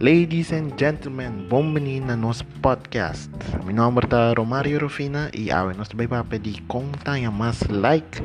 [0.00, 3.28] Ladies and gentlemen, bom-vindo na nosso podcast.
[3.64, 8.22] Meu nome é Romário Rufina e a nós também vamos pedir conta mais like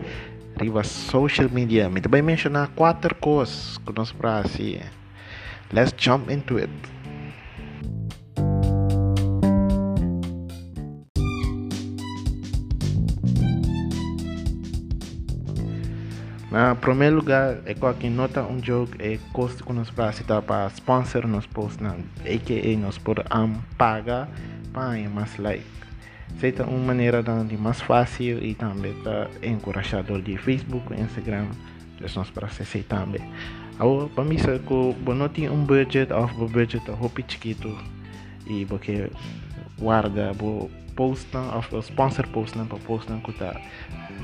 [0.62, 1.90] riva social media.
[1.90, 4.81] Me também mencionar quatro coisas que nós para assim.
[5.73, 6.92] Let's jump into it.
[16.54, 20.68] Na primeiro lugar, é que nota um jogo é custo que nós para citar para
[20.68, 24.30] sponsor nos posts na AKA nós por um, paga
[24.72, 25.66] para mais like.
[26.40, 31.48] Seita uma maneira de mais fácil e também tá encorajador de Facebook, Instagram,
[32.30, 33.27] para se também.
[33.80, 37.76] Agora, para mim, se eu não tenho um budget, um budget é roupa chiquito
[38.46, 39.10] e porque
[39.84, 43.60] guarda, vou postam, of sponsor postam para postam que tá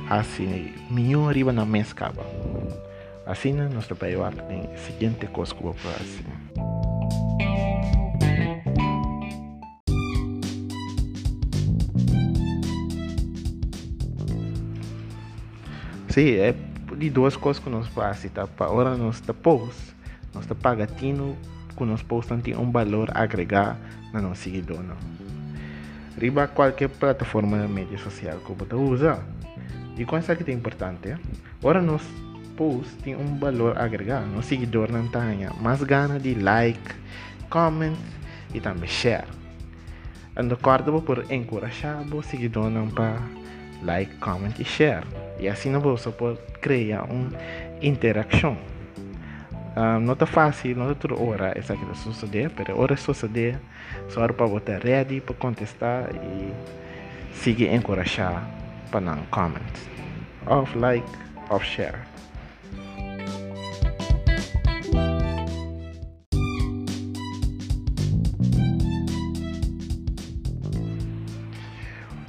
[0.09, 2.23] assim, milhão arriba na mês acaba.
[3.25, 6.23] Assim, nós trabalhamos tem seguinte coisa que vou fazer.
[16.07, 16.55] Sim, é
[16.97, 18.47] de duas coisas que nós fazemos, tá?
[18.47, 19.93] Para hora nós tá post,
[20.33, 21.37] nós tá pagatino,
[21.77, 23.77] que nós postamos tem um valor agregar
[24.11, 25.28] na nosso seguidor, não
[26.19, 29.23] riba qualquer plataforma de mídia social que você usa.
[29.97, 31.15] E com isso que é importante,
[31.59, 32.03] agora nos
[32.55, 36.79] post tem um valor agregado, no seguidor não tem mais gana de like,
[37.49, 37.95] comment
[38.53, 39.27] e também share.
[40.35, 43.21] Ando cordo por encorajar o seguidor para
[43.83, 45.05] like, comment e share.
[45.39, 47.29] E assim você pode criar uma
[47.81, 48.57] interação.
[50.01, 53.59] Não está fácil, não está toda hora essa que suceder, mas hora suceder,
[54.09, 56.53] só para botar ready para contestar e
[57.33, 58.45] seguir encorajar
[58.91, 59.61] para não comment.
[60.47, 61.07] Off like,
[61.49, 61.97] off share.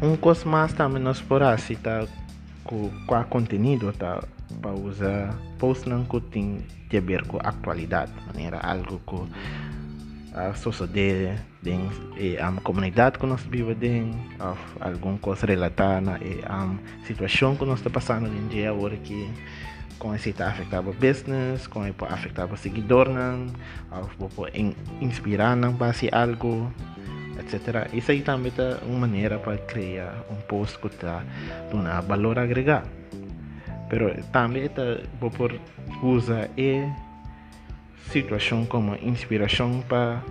[0.02, 2.06] Um coisa mais também nós por assim tá
[2.64, 4.22] com, com conteúdo tá
[4.62, 6.64] para usar post não que tem
[6.96, 9.28] a ver com a atualidade, maneira algo que
[10.34, 17.56] a sociedade tem e a comunidade que nós vivemos ou alguma coisa relatada a situação
[17.56, 19.28] que nós está passando em dia agora que
[19.98, 23.08] com isso está afetando o business, com isso afetando o seguidor,
[25.00, 26.72] inspirar para fazer algo,
[27.38, 27.92] etc.
[27.92, 31.22] Isso aí também é uma maneira para criar um post que está
[31.70, 32.88] dando valor agregado.
[33.90, 34.70] Pero também
[35.20, 35.52] vou por
[36.02, 36.88] usa e
[38.10, 40.22] situação como inspiração para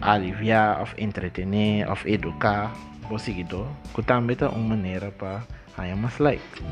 [0.00, 2.72] aliviar, ou entretener, ou educar
[3.10, 5.42] o seguidor, que também é uma maneira para
[5.76, 6.62] ganhar mais like.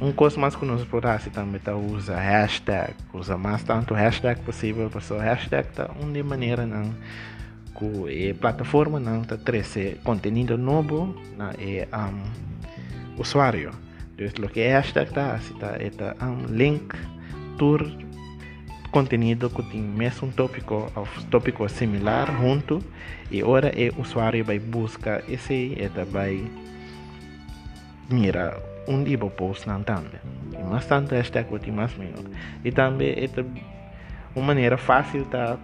[0.00, 4.88] Um coisa mais que nós podemos também tá usa hashtag usa mais tanto hashtag possível
[4.88, 6.94] o hashtag tá uma maneira não
[7.78, 13.70] que a plataforma não tá trazer conteúdo novo na é um, usuário.
[14.16, 16.94] Então o que é hashtag tá assim tá é tá um link
[17.56, 17.86] tour
[18.90, 22.82] conteúdo que tem mesmo tópico ou tópico similar junto
[23.30, 26.50] e agora o usuário vai buscar esse e vai
[28.10, 29.32] mira un libro
[29.66, 30.20] não também.
[30.52, 32.24] E mais tanto hashtag tem mais menos.
[32.64, 33.28] E também é
[34.34, 35.58] uma maneira fácil tá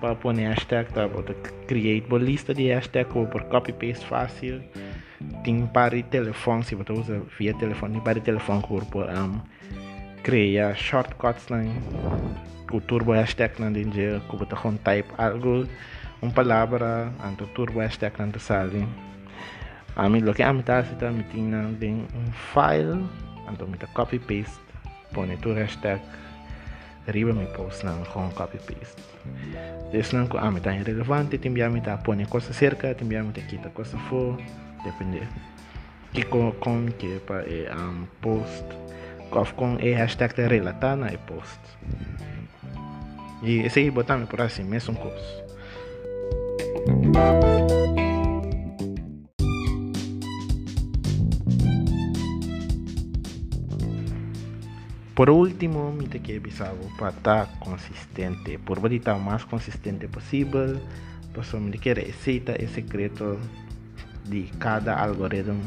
[0.00, 1.34] para pôr hashtag tá para
[1.66, 4.62] criar uma lista de hashtag ou por copy paste fácil.
[5.44, 9.40] Tem para telefone se você usa via telefone para telefone por um,
[10.22, 11.62] criar shortcuts lá
[12.72, 15.66] o turbo hashtag não tem que você type algo
[16.20, 18.86] uma palavra anto turbo hashtag não sale
[20.34, 23.08] Que ami tá se tá metindo tem um file,
[23.50, 24.60] então me copy paste,
[25.14, 26.02] põe tu hashtag
[27.08, 29.02] arriba me post não com copy paste.
[30.14, 33.70] Não que ami tá irrelevante, tem me tá põe coisa cerca, tem me tá quita
[33.70, 34.36] coisa for,
[34.84, 35.26] depende.
[36.12, 38.64] Que com com que para é um post
[39.30, 41.58] com com e hashtag tá relatar na e post.
[43.42, 45.46] E esse aí botar me por assim mesmo coisa.
[55.16, 60.78] Por último, te que bisavo para estar consistente, por estar mais consistente possível,
[61.32, 63.38] posso me querer receita e secreto
[64.26, 65.64] de cada algoritmo,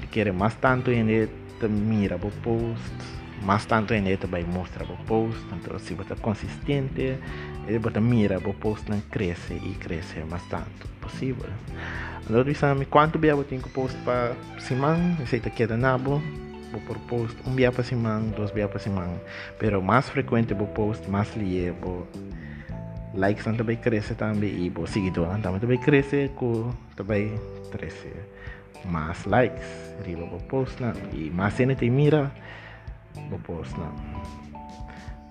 [0.00, 1.30] me querer mais tanto em ele
[1.68, 2.92] mira o post,
[3.44, 5.40] mas tanto em neta vai mostrar o post.
[5.52, 7.16] Então se você consistente
[7.68, 11.48] ele bota mira o post não cresce e cresce mais tanto possível.
[12.28, 16.20] Então quanto bem eu tenho post para semana se está queda nabo
[16.72, 19.20] vou por post um dia para semana dois dias para semana
[19.58, 21.28] pero mais frequente vou post mais
[21.80, 22.06] vou
[23.14, 27.38] likes também cresce também e vou seguidor também cresce com também
[27.70, 28.10] cresce
[28.84, 32.32] mais likes riba vou post não e mais cena tem mira
[33.44, 33.94] post não.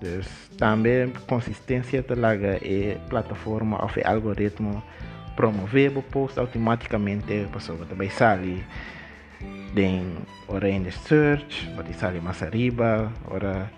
[0.00, 0.26] Dus
[0.58, 4.82] também consistência da laga e plataforma ou algoritmo
[5.36, 8.64] promover o post automaticamente pessoa também sai
[9.74, 10.16] tem
[10.48, 13.70] ora em search pode sair mais arriba ora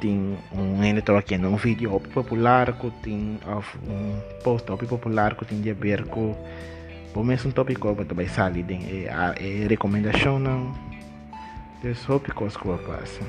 [0.00, 3.38] tem um editor aqui um vídeo popular que tem
[3.88, 6.34] um post popular que tem a ver com
[7.14, 9.34] o mesmo tópico também sai tem a
[9.68, 10.72] recomendação não
[11.82, 13.26] There's hope que as coisas passam.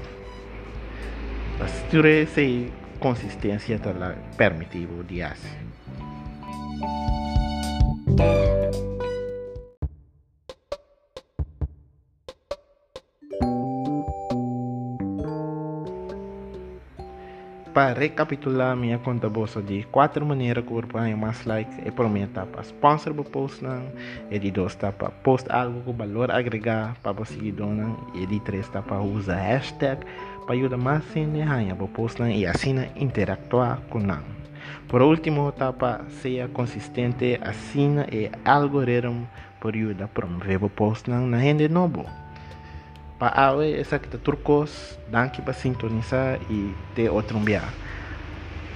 [1.59, 5.76] Pasture sei consistência tá permitivo de assim.
[17.77, 22.27] Para recapitular minha conta bolsa de quatro maneiras que o mais like e por minha
[22.63, 23.83] sponsor post não.
[24.31, 27.95] E de dois etapa post algo com valor agregar para o seguidor não.
[28.15, 30.03] E de três etapa usa hashtag
[30.47, 34.23] para ajudar mais em ranha o post e assim interactuar com não.
[34.87, 39.27] Por último etapa seja consistente assim e algoritmo
[39.59, 42.26] por ajudar a promover o post não na rede novo
[43.19, 47.63] Paawe, exacto, turcos, danke para sintonizar y de otro enviar.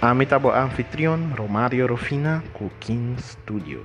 [0.01, 3.81] Amitabo anfitrión, Romario Rufina Cooking Studio.